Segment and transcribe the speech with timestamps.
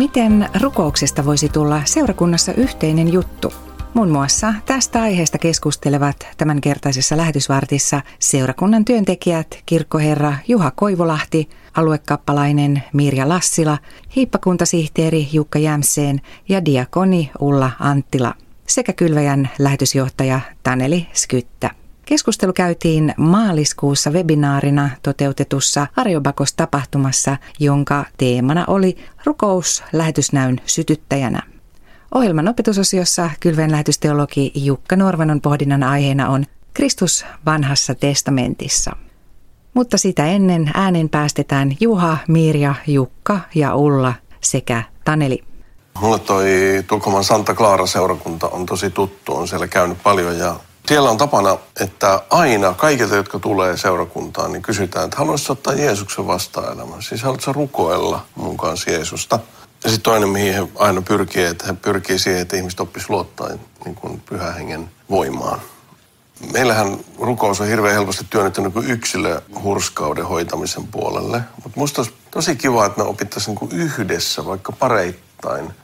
[0.00, 3.52] Miten rukouksesta voisi tulla seurakunnassa yhteinen juttu?
[3.94, 13.78] Muun muassa tästä aiheesta keskustelevat tämänkertaisessa lähetysvartissa seurakunnan työntekijät kirkkoherra Juha Koivulahti, aluekappalainen Mirja Lassila,
[14.16, 18.34] hiippakuntasihteeri Jukka Jämseen ja diakoni Ulla Anttila
[18.66, 21.79] sekä kylväjän lähetysjohtaja Taneli Skyttä.
[22.10, 31.42] Keskustelu käytiin maaliskuussa webinaarina toteutetussa Arjobakos-tapahtumassa, jonka teemana oli rukous lähetysnäyn sytyttäjänä.
[32.14, 38.96] Ohjelman opetusosiossa kylveen lähetysteologi Jukka Norvanon pohdinnan aiheena on Kristus vanhassa testamentissa.
[39.74, 45.44] Mutta sitä ennen äänen päästetään Juha, Mirja, Jukka ja Ulla sekä Taneli.
[46.00, 46.48] Mulle toi
[46.86, 50.56] Tukholman Santa Clara seurakunta on tosi tuttu, on siellä käynyt paljon ja
[50.90, 56.26] siellä on tapana, että aina kaikilta, jotka tulee seurakuntaan, niin kysytään, että haluaisitko ottaa Jeesuksen
[56.26, 57.02] vastaan elämään?
[57.02, 59.38] Siis haluaisitko rukoilla mun kanssa Jeesusta?
[59.84, 63.48] Ja sitten toinen, mihin he aina pyrkii, että he pyrkii siihen, että ihmiset oppis luottaa
[63.84, 65.60] niin kuin pyhän hengen voimaan.
[66.52, 71.40] Meillähän rukous on hirveän helposti työnnetty niin yksilöhurskauden hoitamisen puolelle.
[71.64, 75.74] Mutta musta olisi tosi kiva, että me opittaisiin niin yhdessä, vaikka pareittain,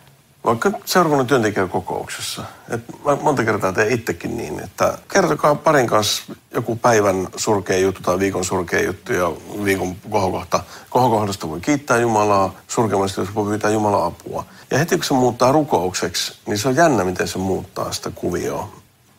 [0.47, 2.43] vaikka seurakunnan työntekijäkokouksessa.
[2.71, 6.23] Et mä monta kertaa teen itsekin niin, että kertokaa parin kanssa
[6.55, 9.33] joku päivän surkea juttu tai viikon surkea juttu ja
[9.65, 10.61] viikon kohokohta.
[10.91, 14.45] Kohokohdasta voi kiittää Jumalaa, surkeammasta jos voi pyytää Jumalaa apua.
[14.71, 18.69] Ja heti kun se muuttaa rukoukseksi, niin se on jännä, miten se muuttaa sitä kuvioa.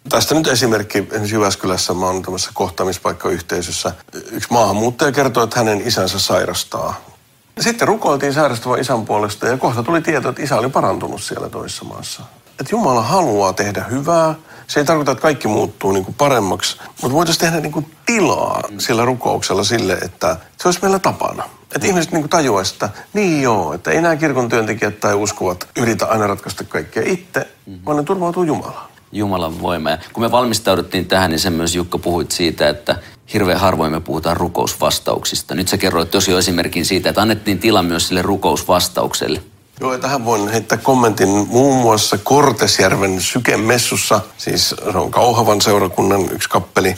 [0.09, 3.93] Tästä nyt esimerkki, esimerkiksi Jyväskylässä mä oon tämmöisessä kohtaamispaikkayhteisössä.
[4.31, 7.16] Yksi maahanmuuttaja kertoo, että hänen isänsä sairastaa
[7.59, 11.85] sitten rukoiltiin sairastuvan isän puolesta ja kohta tuli tieto, että isä oli parantunut siellä toisessa
[11.85, 12.23] maassa.
[12.59, 14.35] Että Jumala haluaa tehdä hyvää.
[14.67, 18.63] Se ei tarkoita, että kaikki muuttuu niin kuin paremmaksi, mutta voitaisiin tehdä niin kuin tilaa
[18.77, 21.43] sillä rukouksella sille, että se olisi meillä tapana.
[21.61, 21.85] Että mm.
[21.85, 26.27] ihmiset niin tajuaisivat, että niin joo, että ei nämä kirkon työntekijät tai uskovat yritä aina
[26.27, 27.79] ratkaista kaikkea itse, mm.
[27.85, 28.96] vaan ne turvautuu Jumalaan.
[29.11, 29.89] Jumalan voima.
[29.89, 32.95] Ja kun me valmistauduttiin tähän, niin sen myös Jukka puhuit siitä, että
[33.33, 35.55] hirveän harvoin me puhutaan rukousvastauksista.
[35.55, 39.43] Nyt sä kerroit tosi esimerkin siitä, että annettiin tila myös sille rukousvastaukselle.
[39.79, 46.31] Joo, ja tähän voin heittää kommentin muun muassa Kortesjärven sykemessussa, siis se on Kauhavan seurakunnan
[46.31, 46.95] yksi kappeli.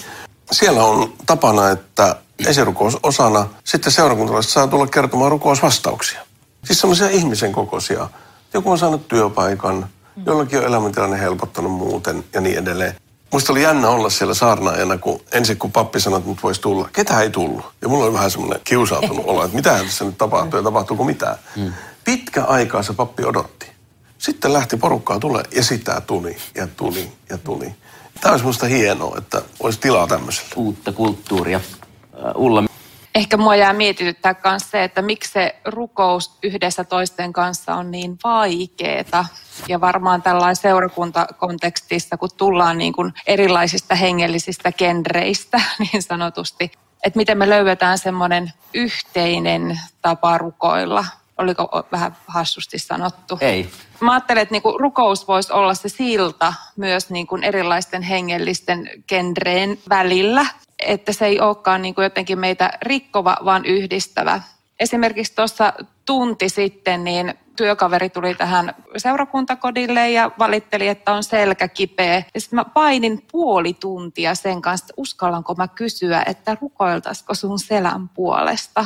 [0.52, 2.16] Siellä on tapana, että
[2.48, 6.22] esirukous osana sitten seurakuntalaiset saa tulla kertomaan rukousvastauksia.
[6.66, 8.10] Siis semmoisia ihmisen kokoisia.
[8.54, 9.88] Joku on saanut työpaikan,
[10.26, 12.96] jollakin on elämäntilanne helpottanut muuten ja niin edelleen.
[13.34, 16.90] Musta oli jännä olla siellä saarnaajana, kun ensin kun pappi sanoi, että mut voisi tulla.
[16.94, 17.66] Ketä ei tullut?
[17.82, 21.36] Ja mulla oli vähän semmoinen kiusautunut olo, että mitä tässä nyt tapahtuu ja tapahtuuko mitään.
[21.56, 21.74] Hmm.
[22.06, 23.66] Pitkä aikaa se pappi odotti.
[24.18, 27.76] Sitten lähti porukkaa tulee ja sitä tuli ja tuli ja tuli.
[28.22, 30.50] Tämä olisi musta hienoa, että olisi tilaa tämmöiselle.
[30.56, 31.62] Uutta kulttuuria.
[32.36, 32.64] Ulla,
[33.16, 38.18] Ehkä mua jää mietityttää myös se, että miksi se rukous yhdessä toisten kanssa on niin
[38.24, 39.26] vaikeeta.
[39.68, 46.72] Ja varmaan tällainen seurakuntakontekstissa, kun tullaan niin kuin erilaisista hengellisistä genreistä niin sanotusti,
[47.04, 51.06] että miten me löydetään semmoinen yhteinen tapa rukoilla.
[51.38, 53.38] Oliko vähän hassusti sanottu?
[53.42, 53.70] Ei.
[54.00, 60.46] Mä ajattelen, että niinku rukous voisi olla se silta myös niinku erilaisten hengellisten genreen välillä
[60.86, 64.42] että se ei olekaan niin kuin jotenkin meitä rikkova, vaan yhdistävä.
[64.80, 65.74] Esimerkiksi tuossa
[66.06, 72.24] tunti sitten niin työkaveri tuli tähän seurakuntakodille ja valitteli, että on selkä kipeä.
[72.34, 77.60] Ja sitten mä painin puoli tuntia sen kanssa, että uskallanko mä kysyä, että rukoiltaisiko sun
[77.60, 78.86] selän puolesta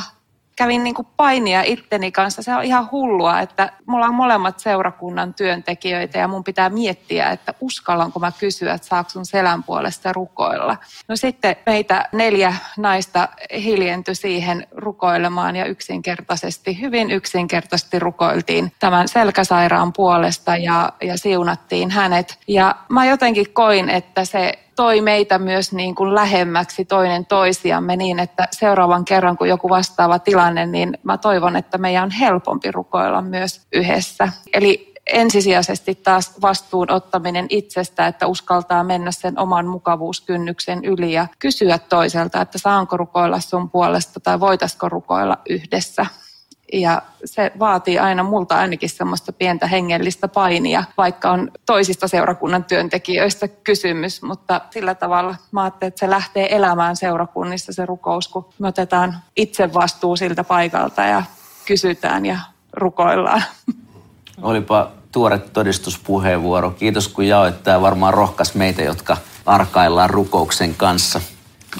[0.56, 2.42] kävin niin kuin painia itteni kanssa.
[2.42, 7.54] Se on ihan hullua, että mulla on molemmat seurakunnan työntekijöitä ja mun pitää miettiä, että
[7.60, 10.76] uskallanko mä kysyä, että saako sun selän puolesta rukoilla.
[11.08, 13.28] No sitten meitä neljä naista
[13.64, 22.38] hiljentyi siihen rukoilemaan ja yksinkertaisesti, hyvin yksinkertaisesti rukoiltiin tämän selkäsairaan puolesta ja, ja siunattiin hänet.
[22.48, 28.18] Ja mä jotenkin koin, että se toi meitä myös niin kuin lähemmäksi toinen toisiamme niin,
[28.18, 33.22] että seuraavan kerran kun joku vastaava tilanne, niin mä toivon, että meidän on helpompi rukoilla
[33.22, 34.28] myös yhdessä.
[34.52, 41.78] Eli ensisijaisesti taas vastuun ottaminen itsestä, että uskaltaa mennä sen oman mukavuuskynnyksen yli ja kysyä
[41.78, 46.06] toiselta, että saanko rukoilla sun puolesta tai voitaisiko rukoilla yhdessä.
[46.80, 53.48] Ja se vaatii aina multa ainakin semmoista pientä hengellistä painia, vaikka on toisista seurakunnan työntekijöistä
[53.48, 54.22] kysymys.
[54.22, 59.74] Mutta sillä tavalla mä että se lähtee elämään seurakunnissa se rukous, kun me otetaan itse
[59.74, 61.22] vastuu siltä paikalta ja
[61.66, 62.38] kysytään ja
[62.72, 63.42] rukoillaan.
[64.42, 66.70] Olipa tuore todistuspuheenvuoro.
[66.70, 67.62] Kiitos kun jaoit.
[67.62, 69.16] Tämä varmaan rohkas meitä, jotka
[69.46, 71.20] arkaillaan rukouksen kanssa.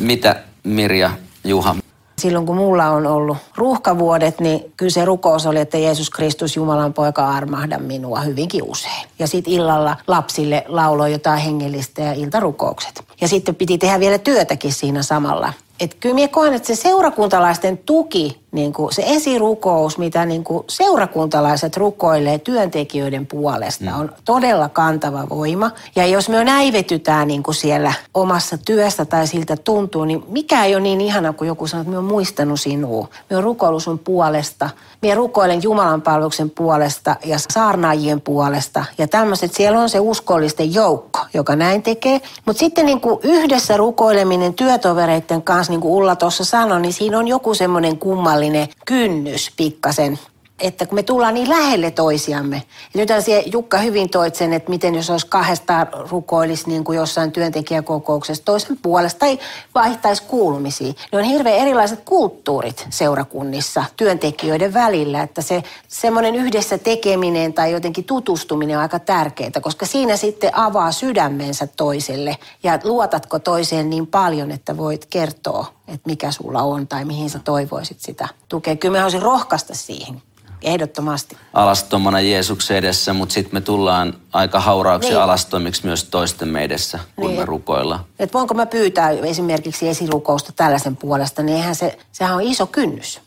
[0.00, 1.10] Mitä Mirja,
[1.44, 1.76] Juha,
[2.24, 6.92] silloin kun mulla on ollut ruuhkavuodet, niin kyllä se rukous oli, että Jeesus Kristus, Jumalan
[6.92, 9.08] poika, armahda minua hyvinkin usein.
[9.18, 13.04] Ja sitten illalla lapsille lauloi jotain hengellistä ja iltarukoukset.
[13.20, 15.52] Ja sitten piti tehdä vielä työtäkin siinä samalla.
[15.80, 20.64] Et kyllä minä koen, että se seurakuntalaisten tuki niin kuin se esirukous, mitä niin kuin
[20.68, 24.00] seurakuntalaiset rukoilee työntekijöiden puolesta, mm.
[24.00, 25.70] on todella kantava voima.
[25.96, 30.74] Ja jos me näivetytään niin kuin siellä omassa työssä tai siltä tuntuu, niin mikä ei
[30.74, 33.08] ole niin ihana kuin joku sanoo, että me on muistanut sinua.
[33.30, 34.70] Me on rukoillut sun puolesta.
[35.02, 38.84] Me rukoilen Jumalan palveluksen puolesta ja saarnaajien puolesta.
[38.98, 42.20] Ja tämmöiset, siellä on se uskollisten joukko, joka näin tekee.
[42.46, 47.18] Mutta sitten niin kuin yhdessä rukoileminen työtovereiden kanssa, niin kuin Ulla tuossa sanoi, niin siinä
[47.18, 50.18] on joku semmoinen kummallinen sosiaalinen kynnys pikkasen
[50.60, 52.62] että kun me tullaan niin lähelle toisiamme.
[52.94, 53.08] Ja nyt
[53.52, 58.78] Jukka hyvin toit sen, että miten jos olisi kahdesta rukoilisi niin kuin jossain työntekijäkokouksessa toisen
[58.82, 59.38] puolesta tai
[59.74, 60.92] vaihtaisi kuulumisia.
[61.12, 68.04] Ne on hirveän erilaiset kulttuurit seurakunnissa työntekijöiden välillä, että se semmoinen yhdessä tekeminen tai jotenkin
[68.04, 74.50] tutustuminen on aika tärkeää, koska siinä sitten avaa sydämensä toiselle ja luotatko toiseen niin paljon,
[74.50, 78.76] että voit kertoa, että mikä sulla on tai mihin sä toivoisit sitä tukea.
[78.76, 80.22] Kyllä mä haluaisin rohkaista siihen
[80.64, 81.36] Ehdottomasti.
[81.52, 85.20] Alastomana Jeesuksen edessä, mutta sitten me tullaan aika hauraaksi niin.
[85.20, 87.40] alastomiksi myös toisten edessä, kun niin.
[87.40, 88.04] me rukoillaan.
[88.18, 93.20] Et voinko mä pyytää esimerkiksi esirukousta tällaisen puolesta, niin eihän se, sehän on iso kynnys.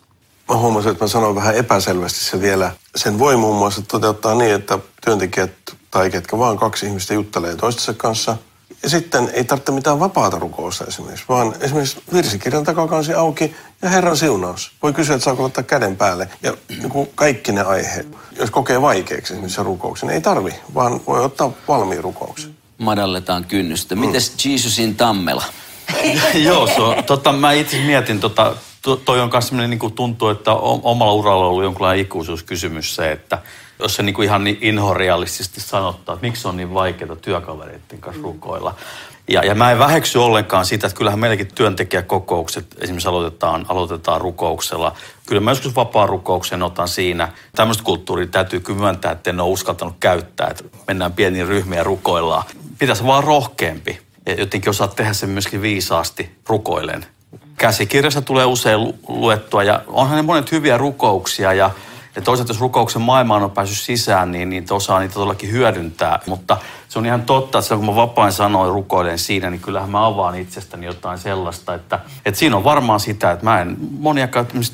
[0.50, 2.72] Mä huomasin, että mä sanoin vähän epäselvästi se vielä.
[2.96, 5.52] Sen voi muun muassa toteuttaa niin, että työntekijät
[5.92, 8.38] tai ketkä vaan kaksi ihmistä juttelee toistensa kanssa–
[8.84, 14.18] ja sitten ei tarvitse mitään vapaata rukousta esimerkiksi, vaan esimerkiksi virsikirjan takakansi auki ja Herran
[14.18, 14.72] siunaus.
[14.84, 16.30] Voi kysyä, että saako ottaa käden päälle.
[16.44, 18.08] Ja niin kuin kaikki ne aiheet,
[18.40, 22.58] jos kokee vaikeaksi esimerkiksi rukouksen, ei tarvi, vaan voi ottaa valmiin rukouksen.
[22.78, 23.96] Madalletaan kynnystä.
[23.96, 24.52] Mites mm.
[24.52, 25.44] Jesusin tammela?
[26.34, 30.52] Joo, so, tota, mä itse mietin, tota, to, toi on myös niin kuin tuntuu, että
[30.84, 33.38] omalla uralla on ollut jonkinlainen ikuisuuskysymys se, että
[33.80, 38.24] jos se niin kuin ihan niin inhorealistisesti sanottaa, että miksi on niin vaikeaa työkavereiden kanssa
[38.24, 38.76] rukoilla.
[39.30, 44.96] Ja, ja mä en väheksy ollenkaan sitä, että kyllähän meilläkin työntekijäkokoukset esimerkiksi aloitetaan, aloitetaan rukouksella.
[45.26, 47.32] Kyllä mä joskus vapaan rukouksen otan siinä.
[47.56, 51.84] Tämmöistä kulttuuria täytyy kyllä myöntää, että en ole uskaltanut käyttää, että mennään pieniin ryhmiin ja
[51.84, 52.44] rukoillaan.
[52.80, 57.06] Pitäisi vaan rohkeampi ja jotenkin osaa tehdä sen myöskin viisaasti rukoilen.
[57.58, 61.72] Käsikirjassa tulee usein luettua ja onhan ne monet hyviä rukouksia ja
[62.18, 66.20] ja toisaalta jos rukouksen maailmaan on päässyt sisään, niin, niin osaa niitä todellakin hyödyntää.
[66.28, 66.58] Mutta
[66.90, 70.36] se on ihan totta, että kun mä vapain sanoin rukoilen siinä, niin kyllähän mä avaan
[70.36, 74.28] itsestäni jotain sellaista, että, että siinä on varmaan sitä, että mä en monia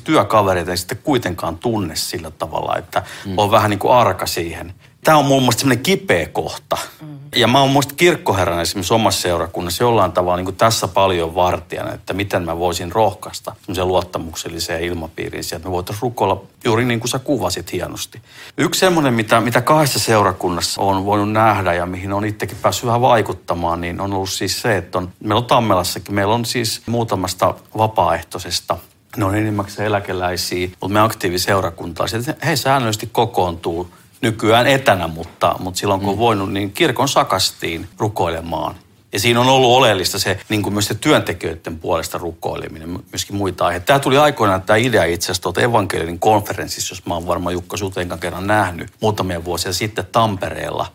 [0.04, 3.38] työkavereita en sitten kuitenkaan tunne sillä tavalla, että mm.
[3.38, 4.74] on vähän niin kuin arka siihen.
[5.04, 6.76] Tämä on muun muassa semmoinen kipeä kohta.
[7.02, 7.18] Mm.
[7.36, 12.12] Ja mä oon muista kirkkoherran esimerkiksi omassa seurakunnassa jollain tavalla niin tässä paljon vartijana, että
[12.12, 17.18] miten mä voisin rohkaista semmoiseen luottamukselliseen ilmapiiriin että me voitaisiin rukoilla juuri niin kuin sä
[17.18, 18.22] kuvasit hienosti.
[18.58, 23.00] Yksi semmoinen, mitä, mitä kahdessa seurakunnassa on voinut nähdä ja mihin on itsekin päässyt vähän
[23.00, 27.54] vaikuttamaan, niin on ollut siis se, että on, meillä on Tammelassakin, meillä on siis muutamasta
[27.78, 28.76] vapaaehtoisesta
[29.16, 33.90] ne on enimmäkseen eläkeläisiä, mutta me aktiiviseurakuntalaiset, he säännöllisesti kokoontuu
[34.24, 36.18] nykyään etänä, mutta, mutta silloin kun on mm.
[36.18, 38.74] voinut, niin kirkon sakastiin rukoilemaan.
[39.12, 43.66] Ja siinä on ollut oleellista se, niin kuin myös se työntekijöiden puolesta rukoileminen, myöskin muita
[43.66, 43.86] aiheita.
[43.86, 47.76] Tämä tuli aikoinaan tämä idea itse asiassa tuolta evankelin konferenssissa, jos mä oon varmaan Jukka
[47.76, 50.86] Sutenkan kerran nähnyt muutamia vuosia sitten Tampereella.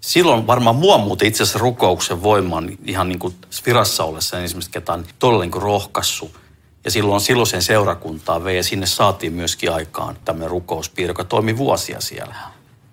[0.00, 3.34] Silloin varmaan mua muuten itse asiassa rukouksen voiman ihan niin kuin
[3.66, 6.30] virassa ollessa ensimmäistä ketään todella niin kuin rohkaissut.
[6.84, 12.00] Ja silloin silloisen seurakuntaa vei ja sinne saatiin myöskin aikaan tämmöinen rukouspiiri, joka toimi vuosia
[12.00, 12.34] siellä.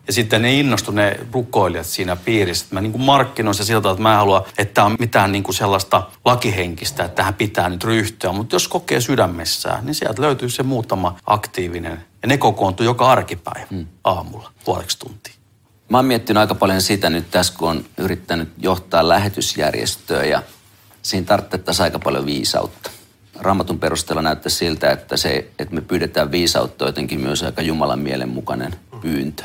[0.08, 2.66] Ja sitten ne innostu ne rukoilijat siinä piirissä.
[2.72, 5.56] Mä niin kuin markkinoin se siltä, että mä en halua, että on mitään niin kuin
[5.56, 8.32] sellaista lakihenkistä, että tähän pitää nyt ryhtyä.
[8.32, 12.06] Mutta jos kokee sydämessään, niin sieltä löytyy se muutama aktiivinen.
[12.22, 13.88] Ja ne kokoontuu joka arkipäivä hmm.
[14.04, 15.34] aamulla puoleksi tuntia.
[15.90, 20.44] Mä oon miettinyt aika paljon sitä nyt tässä, kun on yrittänyt johtaa lähetysjärjestöä ja
[21.02, 22.92] siinä tarvittaisiin aika paljon viisautta.
[23.36, 28.76] Raamatun perusteella näyttää siltä, että se, että me pyydetään viisautta jotenkin myös aika Jumalan mielenmukainen
[29.02, 29.44] pyyntö.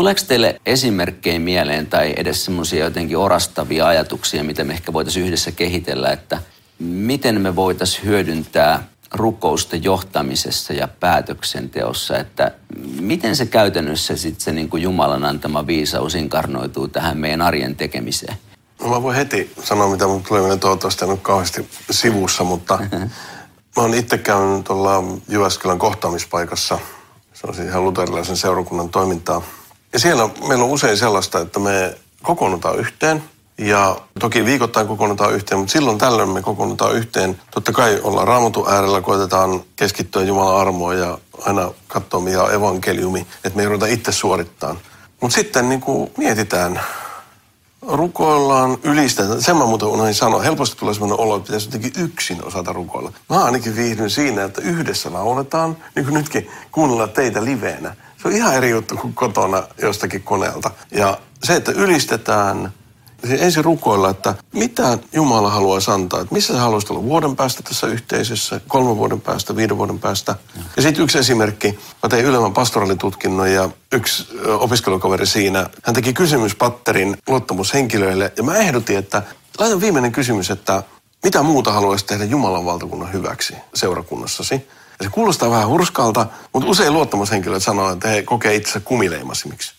[0.00, 5.52] Tuleeko teille esimerkkejä mieleen tai edes semmoisia jotenkin orastavia ajatuksia, mitä me ehkä voitaisiin yhdessä
[5.52, 6.38] kehitellä, että
[6.78, 12.50] miten me voitaisiin hyödyntää rukousten johtamisessa ja päätöksenteossa, että
[13.00, 18.36] miten se käytännössä sitten se niin kuin Jumalan antama viisaus inkarnoituu tähän meidän arjen tekemiseen?
[18.82, 22.78] No mä voin heti sanoa, mitä mun tulee toivottavasti en ole kauheasti sivussa, mutta
[23.76, 26.78] mä oon itse käynyt tuolla Jyväskylän kohtaamispaikassa.
[27.32, 29.42] Se on siis ihan luterilaisen seurakunnan toimintaa.
[29.92, 33.22] Ja siellä meillä on usein sellaista, että me kokoonnutaan yhteen
[33.60, 37.40] Ja toki viikoittain kokoonnutaan yhteen, mutta silloin tällöin me kokoonnutaan yhteen.
[37.50, 43.26] Totta kai ollaan raamatun äärellä, koetetaan keskittyä Jumalan armoa ja aina katsoa mikä on evankeliumi,
[43.44, 44.76] että me ei ruveta itse suorittaa.
[45.20, 46.80] Mutta sitten niin kuin mietitään,
[47.88, 49.42] rukoillaan, ylistetään.
[49.42, 50.42] Sen mä muuten unohdin sanoa.
[50.42, 53.12] Helposti tulee sellainen olo, että pitäisi jotenkin yksin osata rukoilla.
[53.30, 57.96] Mä ainakin viihdyn siinä, että yhdessä lauletaan, niin kuin nytkin kuunnella teitä liveenä.
[58.22, 60.70] Se on ihan eri juttu kuin kotona jostakin koneelta.
[60.90, 62.72] Ja se, että ylistetään,
[63.28, 66.20] ensin rukoilla, että mitä Jumala haluaisi antaa.
[66.20, 70.34] Että missä sä haluaisit olla vuoden päästä tässä yhteisössä, kolmen vuoden päästä, viiden vuoden päästä.
[70.76, 71.78] Ja sitten yksi esimerkki.
[72.02, 78.32] Mä tein ylemmän pastoralitutkinnon ja yksi opiskelukaveri siinä, hän teki kysymyspatterin luottamushenkilöille.
[78.36, 79.22] Ja mä ehdotin, että
[79.58, 80.82] laitan viimeinen kysymys, että
[81.24, 84.68] mitä muuta haluaisit tehdä Jumalan valtakunnan hyväksi seurakunnassasi?
[85.00, 89.74] Ja se kuulostaa vähän hurskalta, mutta usein luottamushenkilöt sanoo, että he kokee itse kumileimasimiksi.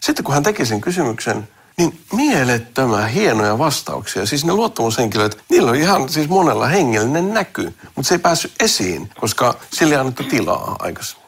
[0.00, 4.26] Sitten kun hän teki sen kysymyksen, niin mielettömän hienoja vastauksia.
[4.26, 9.10] Siis ne luottamushenkilöt, niillä on ihan siis monella hengellinen näky, mutta se ei päässyt esiin,
[9.20, 11.25] koska sille ei annettu tilaa aikaisemmin.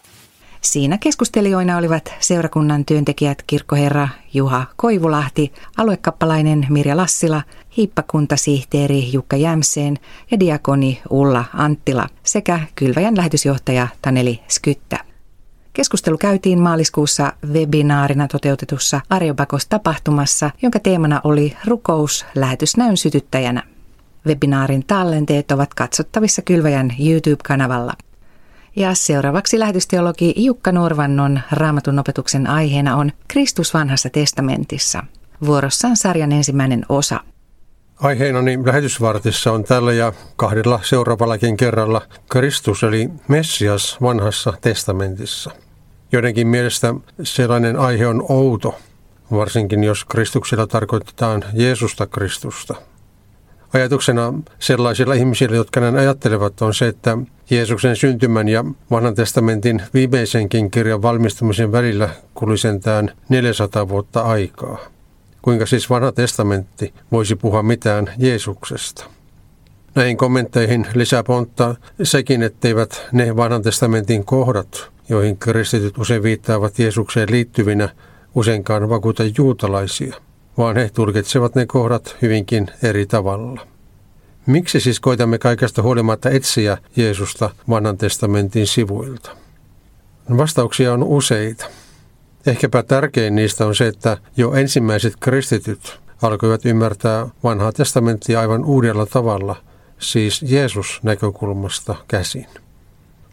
[0.61, 7.43] Siinä keskustelijoina olivat seurakunnan työntekijät kirkkoherra Juha Koivulahti, aluekappalainen Mirja Lassila,
[7.77, 9.99] hiippakuntasihteeri Jukka Jämseen
[10.31, 14.99] ja diakoni Ulla Anttila sekä kylväjän lähetysjohtaja Taneli Skyttä.
[15.73, 23.63] Keskustelu käytiin maaliskuussa webinaarina toteutetussa Arjobakos-tapahtumassa, jonka teemana oli rukous lähetysnäyn sytyttäjänä.
[24.27, 27.93] Webinaarin tallenteet ovat katsottavissa Kylväjän YouTube-kanavalla.
[28.79, 35.05] Ja seuraavaksi lähetysteologi Jukka Norvannon raamatun opetuksen aiheena on Kristus vanhassa testamentissa.
[35.47, 37.21] Vuorossa on sarjan ensimmäinen osa.
[38.01, 45.51] Aiheenani lähetysvartissa on tällä ja kahdella seuraavallakin kerralla Kristus eli Messias vanhassa testamentissa.
[46.13, 48.79] Joidenkin mielestä sellainen aihe on outo,
[49.31, 52.75] varsinkin jos Kristuksella tarkoitetaan Jeesusta Kristusta.
[53.73, 57.19] Ajatuksena sellaisilla ihmisillä, jotka näin ajattelevat, on se, että
[57.51, 64.79] Jeesuksen syntymän ja vanhan testamentin viimeisenkin kirjan valmistumisen välillä kului sentään 400 vuotta aikaa.
[65.43, 69.05] Kuinka siis vanha testamentti voisi puhua mitään Jeesuksesta?
[69.95, 77.31] Näihin kommentteihin lisää pontta sekin, etteivät ne vanhan testamentin kohdat, joihin kristityt usein viittaavat Jeesukseen
[77.31, 77.89] liittyvinä,
[78.35, 80.15] useinkaan vakuuta juutalaisia,
[80.59, 83.67] vaan he tulkitsevat ne kohdat hyvinkin eri tavalla.
[84.47, 89.31] Miksi siis koitamme kaikesta huolimatta etsiä Jeesusta vanhan testamentin sivuilta?
[90.37, 91.67] Vastauksia on useita.
[92.47, 99.07] Ehkäpä tärkein niistä on se, että jo ensimmäiset kristityt alkoivat ymmärtää vanhaa testamenttia aivan uudella
[99.07, 99.57] tavalla,
[99.99, 102.47] siis Jeesus-näkökulmasta käsin.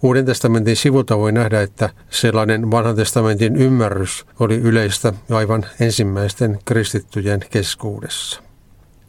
[0.02, 7.40] Uuden testamentin sivulta voi nähdä, että sellainen vanhan testamentin ymmärrys oli yleistä aivan ensimmäisten kristittyjen
[7.50, 8.42] keskuudessa.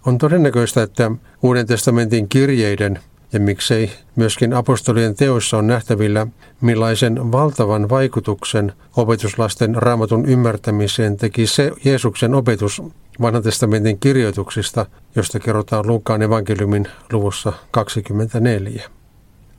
[0.07, 1.11] On todennäköistä, että
[1.43, 2.99] Uuden testamentin kirjeiden
[3.33, 6.27] ja miksei myöskin apostolien teoissa on nähtävillä,
[6.61, 12.83] millaisen valtavan vaikutuksen opetuslasten raamatun ymmärtämiseen teki se Jeesuksen opetus
[13.21, 18.96] vanhan testamentin kirjoituksista, josta kerrotaan Luukkaan evankeliumin luvussa 24.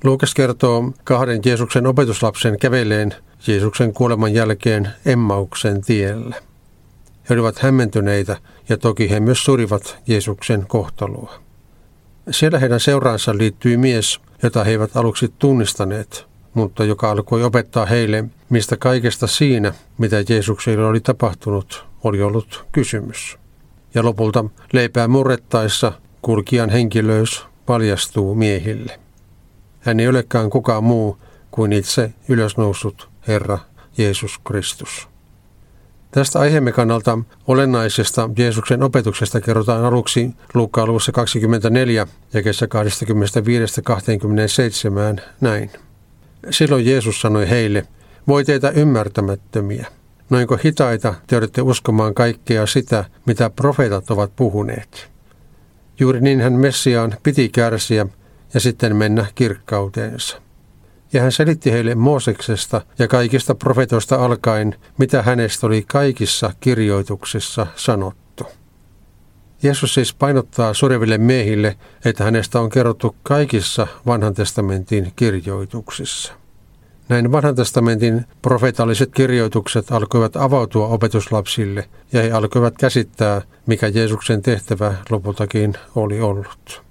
[0.04, 3.16] Luukas kertoo kahden Jeesuksen opetuslapsen käveleen
[3.48, 6.36] Jeesuksen kuoleman jälkeen Emmauksen tiellä.
[7.30, 8.38] He olivat hämmentyneitä
[8.70, 11.40] ja toki he myös surivat Jeesuksen kohtaloa.
[12.32, 18.26] Siellä heidän seuraansa liittyi mies, jota he eivät aluksi tunnistaneet, mutta joka alkoi opettaa heille,
[18.50, 23.38] mistä kaikesta siinä, mitä Jeesukselle oli tapahtunut, oli ollut kysymys.
[23.94, 29.07] Ja lopulta leipää murrettaessa kulkijan henkilöys paljastuu miehille.
[29.88, 31.18] Hän ei olekaan kukaan muu
[31.52, 33.60] kuin itse ylösnoussut Herra
[33.98, 35.08] Jeesus Kristus.
[36.12, 42.68] Tästä aiheemme kannalta olennaisesta Jeesuksen opetuksesta kerrotaan aluksi Luukkaan luvussa 24 ja kesä
[45.18, 45.72] 25-27 näin.
[46.50, 47.88] Silloin Jeesus sanoi heille,
[48.28, 49.88] voi teitä ymmärtämättömiä.
[50.30, 55.10] Noinko hitaita te olette uskomaan kaikkea sitä, mitä profeetat ovat puhuneet.
[56.00, 58.08] Juuri niin hän Messiaan piti kärsiä
[58.54, 60.42] ja sitten mennä kirkkauteensa.
[61.14, 68.44] Ja hän selitti heille Mooseksesta ja kaikista profetoista alkaen, mitä hänestä oli kaikissa kirjoituksissa sanottu.
[69.64, 76.34] Jeesus siis painottaa sureville miehille, että hänestä on kerrottu kaikissa vanhan testamentin kirjoituksissa.
[77.10, 84.94] Näin vanhan testamentin profeetalliset kirjoitukset alkoivat avautua opetuslapsille ja he alkoivat käsittää, mikä Jeesuksen tehtävä
[85.10, 86.87] lopultakin oli ollut.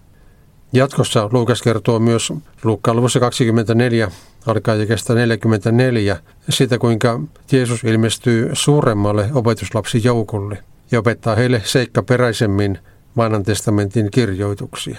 [0.73, 2.33] Jatkossa Luukas kertoo myös
[2.65, 4.11] Luukkaan luvussa 24
[4.47, 6.17] alkaa kestä 44
[6.49, 7.21] siitä, kuinka
[7.53, 10.59] Jeesus ilmestyy suuremmalle opetuslapsijoukolle
[10.91, 12.79] ja opettaa heille seikkaperäisemmin
[13.17, 14.99] vanhan testamentin kirjoituksia.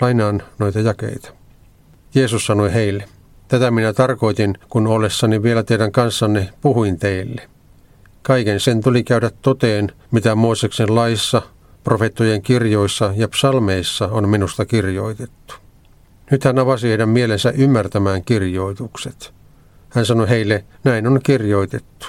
[0.00, 1.32] Lainaan noita jakeita.
[2.14, 3.08] Jeesus sanoi heille,
[3.48, 7.42] tätä minä tarkoitin, kun ollessani vielä teidän kanssanne puhuin teille.
[8.22, 11.42] Kaiken sen tuli käydä toteen, mitä Mooseksen laissa,
[11.84, 15.54] profettojen kirjoissa ja psalmeissa on minusta kirjoitettu.
[16.30, 19.34] Nyt hän avasi heidän mielensä ymmärtämään kirjoitukset.
[19.88, 22.06] Hän sanoi heille, näin on kirjoitettu.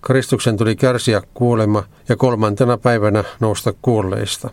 [0.00, 4.50] Kristuksen tuli kärsiä kuolema ja kolmantena päivänä nousta kuolleista.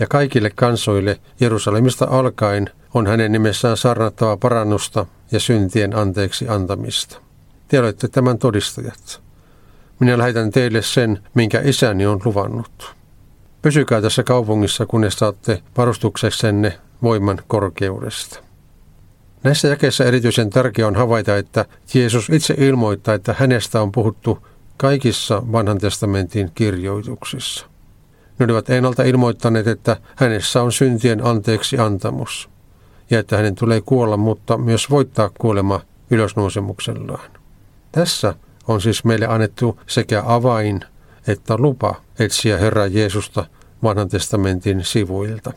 [0.00, 7.18] Ja kaikille kansoille Jerusalemista alkaen on hänen nimessään sarnattava parannusta ja syntien anteeksi antamista.
[7.68, 9.22] Te olette tämän todistajat.
[10.00, 12.95] Minä lähetän teille sen, minkä isäni on luvannut.
[13.66, 18.40] Pysykää tässä kaupungissa, kunnes saatte varustukseksenne voiman korkeudesta.
[19.42, 24.46] Näissä jakeissa erityisen tärkeää on havaita, että Jeesus itse ilmoittaa, että hänestä on puhuttu
[24.76, 27.66] kaikissa vanhan testamentin kirjoituksissa.
[28.38, 32.48] Ne olivat ennalta ilmoittaneet, että hänessä on syntien anteeksi antamus
[33.10, 35.80] ja että hänen tulee kuolla, mutta myös voittaa kuolema
[36.10, 37.30] ylösnousemuksellaan.
[37.92, 38.34] Tässä
[38.68, 40.84] on siis meille annettu sekä avain
[41.28, 43.46] että lupa etsiä Herra Jeesusta
[43.82, 45.52] vanhan testamentin sivuilta.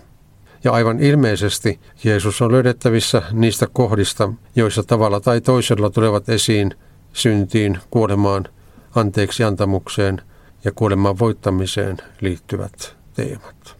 [0.63, 6.75] Ja aivan ilmeisesti Jeesus on löydettävissä niistä kohdista, joissa tavalla tai toisella tulevat esiin
[7.13, 8.45] syntiin, kuolemaan,
[8.95, 10.21] anteeksi antamukseen
[10.63, 13.75] ja kuoleman voittamiseen liittyvät teemat.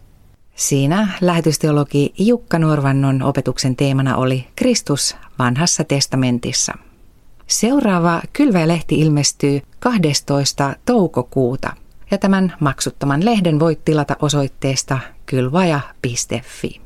[0.54, 6.72] Siinä lähetysteologi Jukka Nuorvannon opetuksen teemana oli Kristus vanhassa testamentissa.
[7.46, 10.76] Seuraava Kylväjälehti ilmestyy 12.
[10.84, 11.72] toukokuuta
[12.10, 16.80] ja tämän maksuttoman lehden voit tilata osoitteesta kylvaja.fi.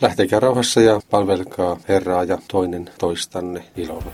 [0.00, 4.12] Lähtekää rauhassa ja palvelkaa Herraa ja toinen toistanne ilolla.